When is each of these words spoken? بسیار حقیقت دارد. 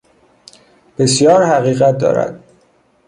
بسیار 0.97 1.43
حقیقت 1.43 1.97
دارد. 1.97 2.43